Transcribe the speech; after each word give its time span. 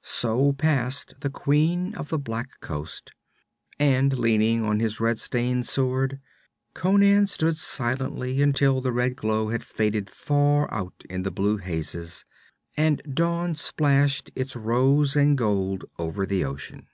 So 0.00 0.54
passed 0.54 1.20
the 1.20 1.28
Queen 1.28 1.94
of 1.94 2.08
the 2.08 2.18
Black 2.18 2.58
Coast, 2.62 3.12
and 3.78 4.18
leaning 4.18 4.62
on 4.64 4.80
his 4.80 4.98
red 4.98 5.18
stained 5.18 5.66
sword, 5.66 6.22
Conan 6.72 7.26
stood 7.26 7.58
silently 7.58 8.40
until 8.40 8.80
the 8.80 8.92
red 8.94 9.14
glow 9.14 9.48
had 9.50 9.62
faded 9.62 10.08
far 10.08 10.72
out 10.72 11.04
in 11.10 11.22
the 11.22 11.30
blue 11.30 11.58
hazes 11.58 12.24
and 12.78 13.02
dawn 13.14 13.54
splashed 13.56 14.30
its 14.34 14.56
rose 14.56 15.14
and 15.14 15.36
gold 15.36 15.84
over 15.98 16.24
the 16.24 16.46
ocean. 16.46 16.86